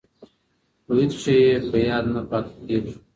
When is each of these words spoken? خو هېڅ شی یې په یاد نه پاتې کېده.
خو 0.83 0.91
هېڅ 0.99 1.13
شی 1.23 1.35
یې 1.45 1.51
په 1.69 1.77
یاد 1.89 2.05
نه 2.13 2.21
پاتې 2.29 2.53
کېده. 2.67 2.91